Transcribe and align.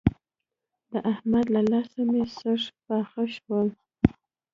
د 0.91 0.93
احمد 1.11 1.45
له 1.55 1.61
لاسه 1.71 1.99
مې 2.09 2.23
سږي 2.37 2.69
پاخه 2.85 3.23
شول. 3.35 3.67